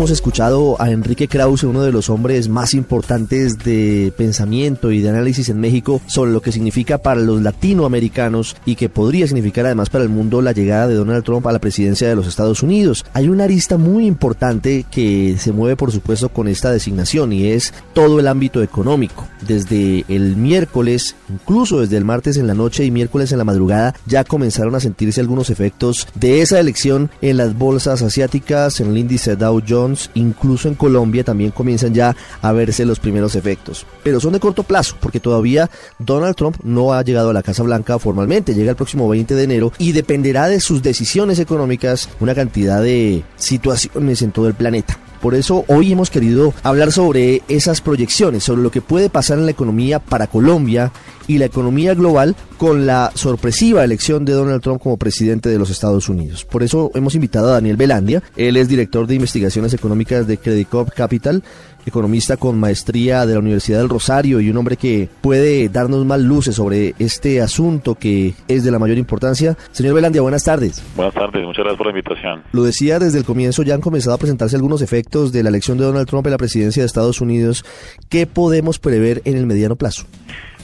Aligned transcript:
hemos 0.00 0.10
escuchado 0.12 0.80
a 0.80 0.90
Enrique 0.90 1.28
Krause, 1.28 1.64
uno 1.64 1.82
de 1.82 1.92
los 1.92 2.08
hombres 2.08 2.48
más 2.48 2.72
importantes 2.72 3.58
de 3.58 4.14
pensamiento 4.16 4.92
y 4.92 5.02
de 5.02 5.10
análisis 5.10 5.50
en 5.50 5.60
México 5.60 6.00
sobre 6.06 6.32
lo 6.32 6.40
que 6.40 6.52
significa 6.52 6.96
para 6.96 7.20
los 7.20 7.42
latinoamericanos 7.42 8.56
y 8.64 8.76
que 8.76 8.88
podría 8.88 9.26
significar 9.26 9.66
además 9.66 9.90
para 9.90 10.02
el 10.02 10.08
mundo 10.08 10.40
la 10.40 10.52
llegada 10.52 10.88
de 10.88 10.94
Donald 10.94 11.22
Trump 11.22 11.46
a 11.46 11.52
la 11.52 11.58
presidencia 11.58 12.08
de 12.08 12.16
los 12.16 12.26
Estados 12.26 12.62
Unidos. 12.62 13.04
Hay 13.12 13.28
una 13.28 13.44
arista 13.44 13.76
muy 13.76 14.06
importante 14.06 14.86
que 14.90 15.36
se 15.38 15.52
mueve 15.52 15.76
por 15.76 15.92
supuesto 15.92 16.30
con 16.30 16.48
esta 16.48 16.72
designación 16.72 17.34
y 17.34 17.48
es 17.48 17.74
todo 17.92 18.20
el 18.20 18.28
ámbito 18.28 18.62
económico. 18.62 19.28
Desde 19.46 20.04
el 20.08 20.36
miércoles, 20.36 21.16
incluso 21.28 21.80
desde 21.80 21.96
el 21.96 22.04
martes 22.04 22.36
en 22.36 22.46
la 22.46 22.54
noche 22.54 22.84
y 22.84 22.90
miércoles 22.90 23.32
en 23.32 23.38
la 23.38 23.44
madrugada, 23.44 23.94
ya 24.06 24.24
comenzaron 24.24 24.74
a 24.74 24.80
sentirse 24.80 25.20
algunos 25.20 25.50
efectos 25.50 26.08
de 26.14 26.42
esa 26.42 26.60
elección 26.60 27.10
en 27.20 27.36
las 27.36 27.56
bolsas 27.56 28.02
asiáticas, 28.02 28.80
en 28.80 28.90
el 28.90 28.98
índice 28.98 29.36
Dow 29.36 29.62
Jones, 29.66 30.10
incluso 30.14 30.68
en 30.68 30.74
Colombia 30.74 31.24
también 31.24 31.50
comienzan 31.50 31.94
ya 31.94 32.14
a 32.42 32.52
verse 32.52 32.84
los 32.84 33.00
primeros 33.00 33.34
efectos. 33.34 33.86
Pero 34.02 34.20
son 34.20 34.32
de 34.32 34.40
corto 34.40 34.62
plazo, 34.62 34.96
porque 35.00 35.20
todavía 35.20 35.70
Donald 35.98 36.36
Trump 36.36 36.56
no 36.62 36.92
ha 36.92 37.02
llegado 37.02 37.30
a 37.30 37.34
la 37.34 37.42
Casa 37.42 37.62
Blanca 37.62 37.98
formalmente, 37.98 38.54
llega 38.54 38.70
el 38.70 38.76
próximo 38.76 39.08
20 39.08 39.34
de 39.34 39.44
enero 39.44 39.72
y 39.78 39.92
dependerá 39.92 40.48
de 40.48 40.60
sus 40.60 40.82
decisiones 40.82 41.38
económicas 41.38 42.08
una 42.20 42.34
cantidad 42.34 42.82
de 42.82 43.22
situaciones 43.36 44.22
en 44.22 44.32
todo 44.32 44.48
el 44.48 44.54
planeta. 44.54 44.98
Por 45.20 45.34
eso 45.34 45.64
hoy 45.68 45.92
hemos 45.92 46.08
querido 46.10 46.54
hablar 46.62 46.92
sobre 46.92 47.42
esas 47.48 47.80
proyecciones, 47.80 48.44
sobre 48.44 48.62
lo 48.62 48.70
que 48.70 48.80
puede 48.80 49.10
pasar 49.10 49.38
en 49.38 49.44
la 49.44 49.50
economía 49.50 49.98
para 49.98 50.26
Colombia 50.26 50.92
y 51.30 51.38
la 51.38 51.44
economía 51.44 51.94
global 51.94 52.34
con 52.58 52.86
la 52.86 53.12
sorpresiva 53.14 53.84
elección 53.84 54.24
de 54.24 54.32
Donald 54.32 54.60
Trump 54.60 54.82
como 54.82 54.96
presidente 54.96 55.48
de 55.48 55.60
los 55.60 55.70
Estados 55.70 56.08
Unidos. 56.08 56.44
Por 56.44 56.64
eso 56.64 56.90
hemos 56.96 57.14
invitado 57.14 57.50
a 57.50 57.52
Daniel 57.52 57.76
Belandia, 57.76 58.20
él 58.36 58.56
es 58.56 58.68
director 58.68 59.06
de 59.06 59.14
investigaciones 59.14 59.72
económicas 59.72 60.26
de 60.26 60.38
Credit 60.38 60.68
Corp 60.68 60.90
Capital, 60.92 61.44
economista 61.86 62.36
con 62.36 62.58
maestría 62.58 63.26
de 63.26 63.34
la 63.34 63.38
Universidad 63.38 63.78
del 63.78 63.88
Rosario 63.88 64.40
y 64.40 64.50
un 64.50 64.56
hombre 64.56 64.76
que 64.76 65.08
puede 65.20 65.68
darnos 65.68 66.04
más 66.04 66.20
luces 66.20 66.56
sobre 66.56 66.96
este 66.98 67.40
asunto 67.40 67.94
que 67.94 68.34
es 68.48 68.64
de 68.64 68.72
la 68.72 68.80
mayor 68.80 68.98
importancia. 68.98 69.56
Señor 69.70 69.94
Belandia, 69.94 70.22
buenas 70.22 70.42
tardes. 70.42 70.82
Buenas 70.96 71.14
tardes, 71.14 71.46
muchas 71.46 71.62
gracias 71.62 71.78
por 71.78 71.86
la 71.86 71.92
invitación. 71.92 72.42
Lo 72.50 72.64
decía 72.64 72.98
desde 72.98 73.18
el 73.18 73.24
comienzo, 73.24 73.62
ya 73.62 73.74
han 73.74 73.80
comenzado 73.80 74.16
a 74.16 74.18
presentarse 74.18 74.56
algunos 74.56 74.82
efectos 74.82 75.30
de 75.30 75.44
la 75.44 75.50
elección 75.50 75.78
de 75.78 75.84
Donald 75.84 76.08
Trump 76.08 76.26
en 76.26 76.32
la 76.32 76.38
presidencia 76.38 76.82
de 76.82 76.88
Estados 76.88 77.20
Unidos. 77.20 77.64
¿Qué 78.08 78.26
podemos 78.26 78.80
prever 78.80 79.22
en 79.24 79.36
el 79.36 79.46
mediano 79.46 79.76
plazo? 79.76 80.06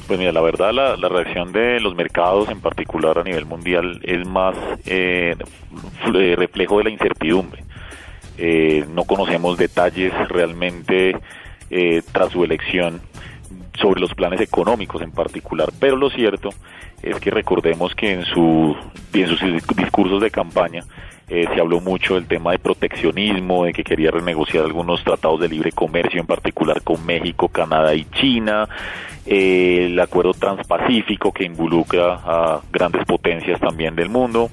Pues 0.06 0.20
mira, 0.20 0.30
la 0.30 0.40
verdad 0.40 0.72
la, 0.72 1.08
reacción 1.08 1.50
de 1.50 1.80
los 1.80 1.96
mercados 1.96 2.48
en 2.48 2.60
particular 2.60 3.18
a 3.18 3.24
nivel 3.24 3.44
mundial 3.44 4.00
es 4.04 4.24
más 4.24 4.54
eh, 4.84 5.34
eh, 6.14 6.34
reflejo 6.36 6.78
de 6.78 6.84
la 6.84 6.90
incertidumbre. 6.90 7.64
Eh, 8.38 8.84
no 8.88 9.02
conocemos 9.04 9.58
detalles 9.58 10.12
realmente 10.28 11.16
eh, 11.70 12.02
tras 12.12 12.30
su 12.30 12.44
elección 12.44 13.00
sobre 13.80 14.00
los 14.00 14.14
planes 14.14 14.40
económicos 14.40 15.02
en 15.02 15.10
particular, 15.10 15.70
pero 15.80 15.96
lo 15.96 16.08
cierto 16.08 16.50
es 17.02 17.18
que 17.18 17.30
recordemos 17.30 17.94
que 17.94 18.12
en, 18.12 18.24
su, 18.24 18.76
en 19.12 19.28
sus 19.28 19.40
discursos 19.76 20.22
de 20.22 20.30
campaña 20.30 20.84
eh, 21.28 21.46
se 21.52 21.60
habló 21.60 21.80
mucho 21.80 22.14
del 22.14 22.26
tema 22.26 22.52
de 22.52 22.58
proteccionismo, 22.58 23.64
de 23.64 23.72
que 23.72 23.84
quería 23.84 24.10
renegociar 24.10 24.64
algunos 24.64 25.02
tratados 25.02 25.40
de 25.40 25.48
libre 25.48 25.72
comercio, 25.72 26.20
en 26.20 26.26
particular 26.26 26.82
con 26.82 27.04
México, 27.04 27.48
Canadá 27.48 27.94
y 27.94 28.04
China, 28.06 28.68
el 29.26 29.98
acuerdo 29.98 30.34
transpacífico 30.34 31.32
que 31.32 31.44
involucra 31.44 32.14
a 32.14 32.60
grandes 32.72 33.04
potencias 33.04 33.58
también 33.60 33.96
del 33.96 34.08
mundo 34.08 34.50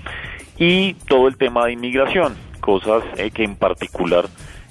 y 0.58 0.94
todo 1.08 1.28
el 1.28 1.38
tema 1.38 1.66
de 1.66 1.74
inmigración 1.74 2.36
cosas 2.64 3.04
eh, 3.18 3.30
que 3.30 3.44
en 3.44 3.56
particular 3.56 4.26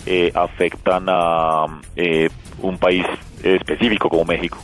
eh, 0.07 0.33
afectan 0.35 1.05
a 1.09 1.67
eh, 1.95 2.31
un 2.61 2.79
país 2.79 3.05
específico 3.45 4.09
como 4.09 4.25
México. 4.25 4.59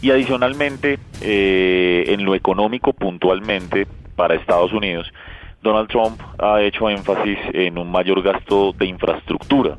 Y 0.00 0.12
adicionalmente, 0.12 0.96
en 1.20 2.24
lo 2.24 2.36
económico 2.36 2.92
puntualmente 2.92 3.84
para 4.14 4.36
Estados 4.36 4.72
Unidos, 4.72 5.12
Donald 5.62 5.88
Trump 5.88 6.20
ha 6.38 6.62
hecho 6.62 6.88
énfasis 6.88 7.38
en 7.52 7.78
un 7.78 7.90
mayor 7.90 8.22
gasto 8.22 8.72
de 8.72 8.86
infraestructura. 8.86 9.76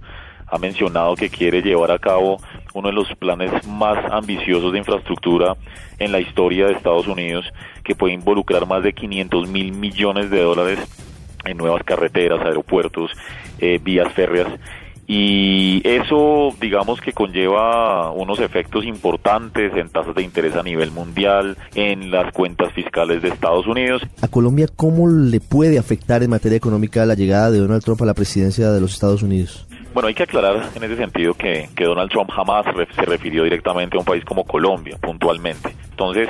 Ha 0.48 0.58
mencionado 0.58 1.16
que 1.16 1.30
quiere 1.30 1.62
llevar 1.62 1.92
a 1.92 2.00
cabo 2.00 2.38
uno 2.74 2.90
de 2.90 2.94
los 2.94 3.14
planes 3.16 3.68
más 3.68 3.98
ambiciosos 4.12 4.74
de 4.74 4.80
infraestructura 4.80 5.56
en 6.00 6.12
la 6.12 6.20
historia 6.20 6.66
de 6.66 6.74
Estados 6.74 7.08
Unidos, 7.08 7.46
que 7.84 7.96
puede 7.96 8.14
involucrar 8.14 8.66
más 8.66 8.84
de 8.84 8.94
500 8.94 9.48
mil 9.48 9.72
millones 9.72 10.30
de 10.30 10.42
dólares 10.42 10.80
en 11.46 11.58
nuevas 11.58 11.84
carreteras, 11.84 12.42
aeropuertos, 12.42 13.12
eh, 13.60 13.80
vías 13.82 14.12
férreas. 14.14 14.48
Y 15.12 15.81
eso, 15.86 16.53
digamos 16.62 17.02
que 17.02 17.14
conlleva 17.14 18.12
unos 18.12 18.40
efectos 18.40 18.86
importantes 18.86 19.75
en 19.75 19.90
tasas 19.90 20.14
de 20.14 20.22
interés 20.22 20.56
a 20.56 20.62
nivel 20.62 20.92
mundial, 20.92 21.58
en 21.74 22.12
las 22.12 22.31
cuentas 22.31 22.72
fiscales 22.74 23.24
de 23.24 23.30
Estados 23.30 23.66
Unidos. 23.66 24.03
¿A 24.22 24.28
Colombia 24.28 24.68
cómo 24.75 25.08
le 25.08 25.40
puede 25.40 25.80
afectar 25.80 26.22
en 26.22 26.30
materia 26.30 26.58
económica 26.58 27.08
la 27.08 27.16
llegada 27.16 27.50
de 27.50 27.58
Donald 27.58 27.84
Trump 27.84 28.00
a 28.03 28.06
la 28.06 28.14
presidencia 28.14 28.69
de 28.72 28.80
los 28.80 28.94
Estados 28.94 29.24
Unidos? 29.24 29.66
Bueno, 29.96 30.09
hay 30.09 30.14
que 30.14 30.22
aclarar 30.22 30.69
en 30.75 30.84
ese 30.84 30.96
sentido 30.96 31.34
que, 31.34 31.69
que 31.75 31.86
Donald 31.86 32.12
Trump 32.12 32.30
jamás 32.30 32.66
se 32.96 33.02
refirió 33.02 33.46
directamente 33.46 33.98
a 33.98 34.02
un 34.02 34.06
país 34.06 34.24
como 34.24 34.44
Colombia, 34.44 35.00
puntualmente. 35.02 35.74
Entonces, 35.90 36.30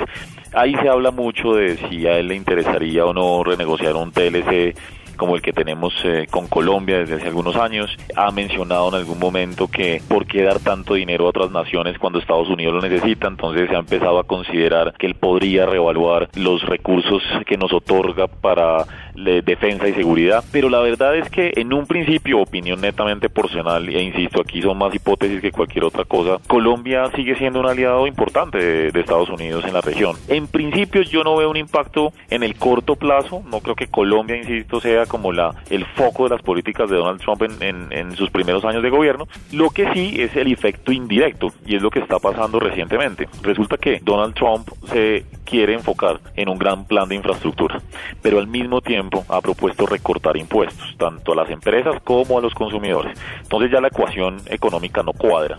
ahí 0.54 0.74
se 0.76 0.88
habla 0.88 1.12
mucho 1.12 1.54
de 1.54 1.76
si 1.90 2.08
a 2.08 2.18
él 2.18 2.30
le 2.30 2.36
interesaría 2.36 3.06
o 3.06 3.14
no 3.14 3.44
renegociar 3.44 3.98
un 3.98 4.14
TLC 4.14 4.74
como 5.20 5.36
el 5.36 5.44
que 5.44 5.54
tenemos 5.54 5.94
eh, 6.04 6.26
con 6.32 6.48
Colombia 6.48 6.98
desde 6.98 7.16
hace 7.16 7.28
algunos 7.28 7.56
años. 7.58 7.96
Ha 8.16 8.32
mencionado 8.32 8.90
en 8.90 8.96
algún 8.96 9.20
momento 9.20 9.68
que 9.68 10.02
por 10.08 10.26
qué 10.26 10.42
dar 10.44 10.60
tanto 10.60 10.96
dinero 10.96 11.26
a 11.26 11.30
otras 11.30 11.52
naciones 11.52 12.00
cuando 12.00 12.18
Estados 12.18 12.50
Unidos 12.50 12.74
lo 12.74 12.82
necesita, 12.82 13.28
entonces 13.28 13.70
se 13.70 13.76
ha 13.76 13.80
empezado 13.80 14.18
a 14.18 14.24
considerar 14.24 14.94
que 14.98 15.06
él 15.06 15.16
podría 15.16 15.68
reevaluar 15.68 16.30
los 16.36 16.64
recursos 16.64 17.22
que 17.46 17.58
nos 17.58 17.72
otorga 17.74 18.28
para 18.28 18.86
defensa 19.24 19.88
y 19.88 19.94
seguridad, 19.94 20.44
pero 20.52 20.70
la 20.70 20.80
verdad 20.80 21.16
es 21.16 21.30
que 21.30 21.52
en 21.56 21.74
un 21.74 21.86
principio, 21.86 22.40
opinión 22.40 22.82
netamente 22.82 23.30
personal, 23.30 23.88
e 23.90 24.02
insisto, 24.02 24.42
aquí 24.42 24.62
son 24.62 24.78
más 24.78 24.94
hipótesis 24.94 25.42
que 25.42 25.52
cualquier 25.52 25.86
otra 25.86 26.06
cosa, 26.06 26.38
Colombia 26.48 27.10
sigue 27.16 27.36
siendo 27.36 27.60
un 27.60 27.68
aliado 27.68 28.08
importante 28.08 28.58
de, 28.58 28.92
de 28.92 29.00
Estados 29.00 29.30
Unidos 29.30 29.64
en 29.66 29.74
la 29.74 29.82
región. 29.82 30.16
En 30.28 30.48
principio 30.48 31.02
yo 31.02 31.24
no 31.24 31.36
veo 31.36 31.50
un 31.50 31.58
impacto 31.58 32.14
en 32.30 32.44
el 32.44 32.56
corto 32.56 32.96
plazo, 32.96 33.44
no 33.50 33.62
creo 33.62 33.76
que 33.76 33.88
Colombia, 33.88 34.38
insisto, 34.38 34.80
sea 34.80 35.06
como 35.06 35.32
la, 35.32 35.54
el 35.70 35.86
foco 35.86 36.24
de 36.24 36.32
las 36.32 36.42
políticas 36.42 36.90
de 36.90 36.98
Donald 36.98 37.22
Trump 37.22 37.42
en, 37.44 37.92
en, 37.92 38.16
sus 38.16 38.30
primeros 38.30 38.66
años 38.66 38.84
de 38.84 38.90
gobierno. 38.90 39.28
Lo 39.52 39.70
que 39.70 39.92
sí 39.94 40.16
es 40.20 40.36
el 40.36 40.52
efecto 40.52 40.92
indirecto 40.92 41.54
y 41.66 41.76
es 41.76 41.82
lo 41.82 41.90
que 41.90 42.00
está 42.00 42.20
pasando 42.20 42.60
recientemente. 42.60 43.28
Resulta 43.42 43.78
que 43.78 44.00
Donald 44.04 44.34
Trump 44.34 44.68
se 44.86 45.26
quiere 45.50 45.74
enfocar 45.74 46.20
en 46.36 46.50
un 46.50 46.58
gran 46.58 46.86
plan 46.86 47.10
de 47.10 47.16
infraestructura, 47.16 47.82
pero 48.22 48.40
al 48.40 48.48
mismo 48.48 48.82
tiempo 48.82 49.26
ha 49.28 49.42
propuesto 49.42 49.86
recortar 49.86 50.38
impuestos, 50.38 50.96
tanto 50.98 51.34
a 51.34 51.36
las 51.36 51.50
empresas 51.50 52.02
como 52.04 52.38
a 52.38 52.42
los 52.42 52.54
consumidores. 52.54 53.18
Entonces 53.42 53.72
ya 53.72 53.82
la 53.82 53.88
ecuación 53.88 54.38
económica 54.48 55.04
no 55.04 55.14
cuadra 55.14 55.58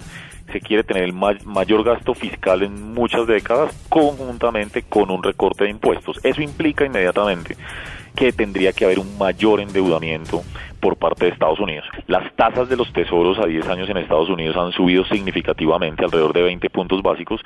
se 0.53 0.61
quiere 0.61 0.83
tener 0.83 1.05
el 1.05 1.12
mayor 1.12 1.84
gasto 1.84 2.12
fiscal 2.12 2.62
en 2.62 2.93
muchas 2.93 3.25
décadas 3.27 3.73
conjuntamente 3.89 4.83
con 4.83 5.09
un 5.11 5.23
recorte 5.23 5.65
de 5.65 5.71
impuestos. 5.71 6.19
Eso 6.25 6.43
implica 6.43 6.84
inmediatamente 6.84 7.57
que 8.17 8.33
tendría 8.33 8.72
que 8.72 8.84
haber 8.84 8.99
un 8.99 9.17
mayor 9.17 9.61
endeudamiento 9.61 10.43
por 10.80 10.96
parte 10.96 11.26
de 11.26 11.32
Estados 11.32 11.60
Unidos. 11.60 11.86
Las 12.06 12.34
tasas 12.34 12.68
de 12.68 12.76
los 12.76 12.92
tesoros 12.92 13.38
a 13.38 13.46
10 13.46 13.68
años 13.68 13.88
en 13.88 13.98
Estados 13.98 14.28
Unidos 14.28 14.56
han 14.56 14.72
subido 14.72 15.04
significativamente, 15.04 16.04
alrededor 16.04 16.32
de 16.32 16.42
20 16.42 16.70
puntos 16.70 17.02
básicos, 17.02 17.41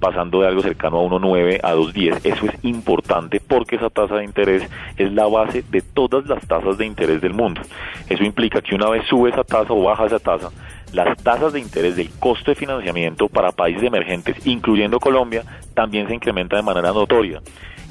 pasando 0.00 0.40
de 0.40 0.48
algo 0.48 0.62
cercano 0.62 0.98
a 0.98 1.02
1,9 1.02 1.60
a 1.62 1.74
2,10. 1.74 2.20
Eso 2.24 2.46
es 2.46 2.64
importante 2.64 3.40
porque 3.40 3.76
esa 3.76 3.90
tasa 3.90 4.16
de 4.16 4.24
interés 4.24 4.68
es 4.96 5.12
la 5.12 5.26
base 5.26 5.62
de 5.68 5.82
todas 5.82 6.26
las 6.26 6.46
tasas 6.46 6.78
de 6.78 6.86
interés 6.86 7.20
del 7.20 7.34
mundo. 7.34 7.60
Eso 8.08 8.24
implica 8.24 8.62
que 8.62 8.74
una 8.74 8.88
vez 8.88 9.04
sube 9.06 9.30
esa 9.30 9.44
tasa 9.44 9.72
o 9.72 9.82
baja 9.82 10.06
esa 10.06 10.18
tasa, 10.18 10.50
las 10.92 11.16
tasas 11.22 11.52
de 11.52 11.60
interés 11.60 11.96
del 11.96 12.10
costo 12.18 12.50
de 12.52 12.54
financiamiento 12.54 13.28
para 13.28 13.52
países 13.52 13.82
emergentes, 13.82 14.46
incluyendo 14.46 15.00
Colombia, 15.00 15.42
también 15.74 16.06
se 16.06 16.14
incrementa 16.14 16.56
de 16.56 16.62
manera 16.62 16.92
notoria 16.92 17.40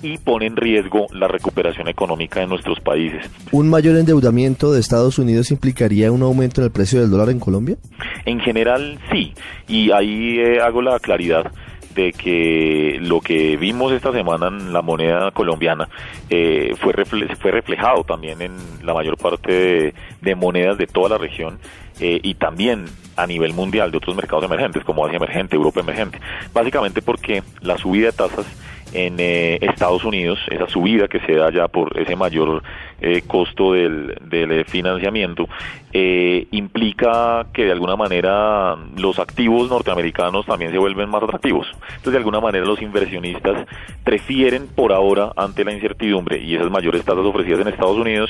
y 0.06 0.20
pone 0.20 0.46
en 0.46 0.56
riesgo 0.56 1.08
la 1.12 1.28
recuperación 1.28 1.88
económica 1.88 2.40
de 2.40 2.46
nuestros 2.46 2.80
países. 2.80 3.28
¿Un 3.52 3.70
mayor 3.70 3.98
endeudamiento 3.98 4.72
de 4.72 4.80
Estados 4.80 5.18
Unidos 5.18 5.50
implicaría 5.50 6.12
un 6.12 6.22
aumento 6.22 6.62
en 6.62 6.66
el 6.66 6.72
precio 6.72 7.02
del 7.02 7.10
dólar 7.10 7.30
en 7.30 7.40
Colombia? 7.40 7.78
En 8.26 8.40
general 8.40 9.00
sí, 9.12 9.34
y 9.68 9.92
ahí 9.92 10.38
eh, 10.38 10.62
hago 10.62 10.84
la 10.84 11.00
claridad 11.00 11.52
de 11.96 12.12
que 12.12 12.98
lo 13.02 13.20
que 13.22 13.58
vimos 13.58 13.92
esta 13.94 14.12
semana 14.12 14.50
en 14.50 14.74
la 14.74 14.84
moneda 14.84 15.32
colombiana 15.32 15.88
eh, 16.30 16.76
fue, 16.78 16.94
fue 17.40 17.52
reflejado 17.52 18.04
también 18.04 18.42
en 18.42 18.52
la 18.84 18.94
mayor 18.94 19.18
parte 19.18 19.94
de, 20.22 20.36
monedas 20.36 20.78
de 20.78 20.86
toda 20.86 21.10
la 21.10 21.18
región 21.18 21.58
eh, 22.00 22.20
y 22.22 22.36
también 22.36 22.86
a 23.16 23.28
nivel 23.28 23.54
mundial 23.54 23.92
de 23.92 23.98
otros 23.98 24.16
mercados 24.16 24.44
emergentes 24.46 24.84
como 24.84 25.06
Asia 25.06 25.18
emergente, 25.18 25.56
Europa 25.56 25.80
emergente. 25.80 26.20
Básicamente 26.54 27.02
porque 27.02 27.44
la 27.62 27.78
subida 27.78 28.08
de 28.08 28.12
tasas 28.14 28.46
en 28.96 29.20
eh, 29.20 29.58
Estados 29.62 30.04
Unidos, 30.06 30.40
esa 30.50 30.68
subida 30.68 31.08
que 31.08 31.20
se 31.22 31.36
da 31.36 31.52
ya 31.52 31.68
por 31.68 32.00
ese 32.00 32.16
mayor 32.16 32.64
eh, 33.02 33.24
costo 33.28 33.74
del, 33.74 34.16
del 34.22 34.52
eh, 34.52 34.64
financiamiento, 34.66 35.48
implica 36.52 37.48
que 37.54 37.64
de 37.64 37.72
alguna 37.72 37.96
manera 37.96 38.76
los 38.98 39.18
activos 39.18 39.70
norteamericanos 39.70 40.46
también 40.46 40.72
se 40.72 40.78
vuelven 40.78 41.10
más 41.10 41.24
atractivos. 41.24 41.68
Entonces, 41.72 42.12
de 42.12 42.18
alguna 42.18 42.42
manera 42.42 42.66
los 42.66 42.82
inversionistas 42.82 43.66
prefieren 44.04 44.68
por 44.68 44.92
ahora, 44.92 45.32
ante 45.38 45.64
la 45.64 45.72
incertidumbre 45.72 46.38
y 46.40 46.56
esas 46.56 46.70
mayores 46.70 47.06
tasas 47.06 47.24
ofrecidas 47.26 47.62
en 47.62 47.70
Estados 47.70 47.98
Unidos, 47.98 48.30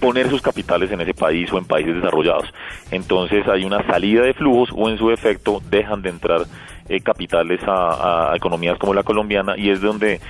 poner 0.00 0.28
sus 0.30 0.42
capitales 0.42 0.90
en 0.90 1.00
ese 1.00 1.14
país 1.14 1.52
o 1.52 1.58
en 1.58 1.64
países 1.64 1.94
desarrollados. 1.94 2.52
Entonces 2.90 3.46
hay 3.46 3.64
una 3.64 3.86
salida 3.86 4.22
de 4.22 4.34
flujos 4.34 4.70
o 4.74 4.88
en 4.88 4.98
su 4.98 5.10
efecto 5.10 5.62
dejan 5.70 6.02
de 6.02 6.10
entrar 6.10 6.42
eh, 6.90 7.00
capitales 7.00 7.60
a, 7.68 8.32
economías 8.34 8.76
como 8.78 8.92
la 8.92 9.04
colombiana 9.04 9.56
y 9.56 9.70
es 9.70 9.80
donde 9.80 10.20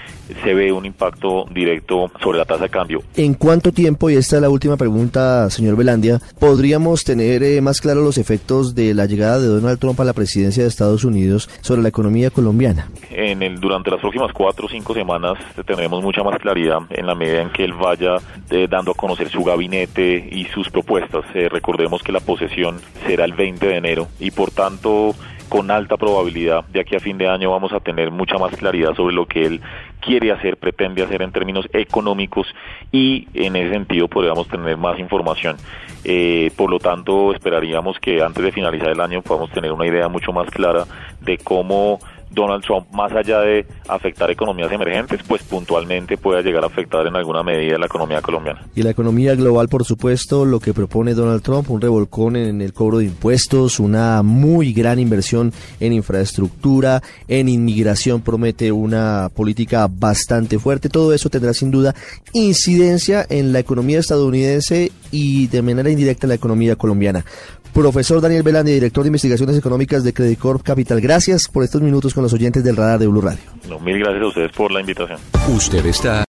se 0.44 0.52
ve 0.52 0.70
un 0.70 0.84
impacto 0.84 1.46
directo 1.50 2.10
sobre 2.22 2.36
la 2.36 2.44
tasa 2.44 2.64
de 2.64 2.68
cambio. 2.68 3.02
¿En 3.16 3.32
cuánto 3.32 3.72
tiempo, 3.72 4.10
y 4.10 4.16
esta 4.16 4.36
es 4.36 4.42
la 4.42 4.50
última 4.50 4.76
pregunta, 4.76 5.48
señor 5.48 5.76
Velandia, 5.76 6.20
podríamos 6.38 7.02
tener 7.02 7.42
eh, 7.42 7.62
más 7.62 7.80
claros 7.80 8.04
los 8.04 8.18
efectos 8.18 8.74
de 8.74 8.92
la 8.92 9.06
llegada 9.06 9.38
de 9.38 9.46
Donald 9.46 9.78
Trump 9.78 9.98
a 10.00 10.04
la 10.04 10.12
presidencia 10.12 10.62
de 10.62 10.68
Estados 10.68 11.04
Unidos 11.04 11.48
sobre 11.62 11.80
la 11.80 11.88
economía 11.88 12.30
colombiana? 12.30 12.90
En 13.08 13.42
el, 13.42 13.58
durante 13.58 13.90
las 13.90 14.00
próximas 14.00 14.30
cuatro 14.34 14.66
o 14.66 14.68
cinco 14.68 14.92
semanas 14.92 15.38
tendremos 15.66 16.02
mucha 16.02 16.22
más 16.22 16.38
claridad 16.38 16.80
en 16.90 17.06
la 17.06 17.14
medida 17.14 17.40
en 17.40 17.50
que 17.50 17.64
él 17.64 17.72
vaya 17.72 18.16
eh, 18.50 18.66
dando 18.68 18.92
a 18.92 18.94
conocer 18.94 19.30
su 19.30 19.42
gabinete 19.42 20.28
y 20.30 20.44
sus 20.52 20.68
propuestas. 20.68 21.24
recordemos 21.50 22.02
que 22.02 22.12
la 22.12 22.20
posesión 22.20 22.80
será 23.06 23.24
el 23.24 23.32
20 23.32 23.66
de 23.66 23.76
enero 23.76 24.08
y 24.18 24.30
por 24.30 24.50
tanto 24.50 25.14
con 25.50 25.70
alta 25.70 25.96
probabilidad 25.96 26.64
de 26.66 26.80
aquí 26.80 26.96
a 26.96 27.00
fin 27.00 27.18
de 27.18 27.28
año 27.28 27.50
vamos 27.50 27.72
a 27.72 27.80
tener 27.80 28.10
mucha 28.10 28.38
más 28.38 28.56
claridad 28.56 28.94
sobre 28.94 29.14
lo 29.14 29.26
que 29.26 29.44
él 29.44 29.60
quiere 30.00 30.30
hacer, 30.30 30.56
pretende 30.56 31.02
hacer 31.02 31.22
en 31.22 31.32
términos 31.32 31.68
económicos 31.72 32.46
y 32.92 33.26
en 33.34 33.56
ese 33.56 33.72
sentido 33.72 34.08
podríamos 34.08 34.48
tener 34.48 34.76
más 34.76 34.98
información. 34.98 35.56
Eh, 36.04 36.50
por 36.56 36.70
lo 36.70 36.78
tanto, 36.78 37.32
esperaríamos 37.32 37.98
que 37.98 38.22
antes 38.22 38.42
de 38.42 38.52
finalizar 38.52 38.90
el 38.90 39.00
año 39.00 39.22
podamos 39.22 39.50
tener 39.50 39.72
una 39.72 39.86
idea 39.86 40.08
mucho 40.08 40.32
más 40.32 40.48
clara 40.50 40.84
de 41.20 41.36
cómo 41.36 41.98
Donald 42.30 42.62
Trump, 42.64 42.86
más 42.92 43.12
allá 43.12 43.40
de 43.40 43.66
afectar 43.88 44.30
economías 44.30 44.70
emergentes, 44.72 45.20
pues 45.26 45.42
puntualmente 45.42 46.16
pueda 46.16 46.42
llegar 46.42 46.64
a 46.64 46.68
afectar 46.68 47.06
en 47.06 47.16
alguna 47.16 47.42
medida 47.42 47.78
la 47.78 47.86
economía 47.86 48.22
colombiana. 48.22 48.64
Y 48.74 48.82
la 48.82 48.90
economía 48.90 49.34
global, 49.34 49.68
por 49.68 49.84
supuesto, 49.84 50.44
lo 50.44 50.60
que 50.60 50.72
propone 50.72 51.14
Donald 51.14 51.42
Trump, 51.42 51.70
un 51.70 51.80
revolcón 51.80 52.36
en 52.36 52.60
el 52.60 52.72
cobro 52.72 52.98
de 52.98 53.06
impuestos, 53.06 53.80
una 53.80 54.22
muy 54.22 54.72
gran 54.72 54.98
inversión 54.98 55.52
en 55.80 55.92
infraestructura, 55.92 57.02
en 57.28 57.48
inmigración, 57.48 58.20
promete 58.20 58.70
una 58.72 59.30
política 59.34 59.88
bastante 59.90 60.58
fuerte. 60.58 60.88
Todo 60.88 61.12
eso 61.12 61.30
tendrá 61.30 61.52
sin 61.52 61.70
duda 61.70 61.94
incidencia 62.32 63.26
en 63.28 63.52
la 63.52 63.58
economía 63.58 63.98
estadounidense 63.98 64.92
y 65.10 65.48
de 65.48 65.62
manera 65.62 65.90
indirecta 65.90 66.26
en 66.26 66.30
la 66.30 66.34
economía 66.36 66.76
colombiana. 66.76 67.24
Profesor 67.72 68.20
Daniel 68.20 68.42
Belandi, 68.42 68.72
director 68.72 69.04
de 69.04 69.08
investigaciones 69.08 69.56
económicas 69.56 70.04
de 70.04 70.12
Credit 70.12 70.38
Corp 70.38 70.62
Capital, 70.62 71.00
gracias 71.00 71.48
por 71.48 71.64
estos 71.64 71.80
minutos 71.80 72.14
con 72.14 72.22
los 72.22 72.32
oyentes 72.32 72.64
del 72.64 72.76
radar 72.76 72.98
de 72.98 73.06
Blue 73.06 73.20
Radio. 73.20 73.40
mil 73.80 73.98
gracias 73.98 74.22
a 74.22 74.26
ustedes 74.26 74.52
por 74.52 74.72
la 74.72 74.80
invitación. 74.80 75.18
Usted 75.48 75.86
está 75.86 76.24